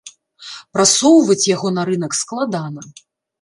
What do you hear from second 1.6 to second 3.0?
на рынак складана.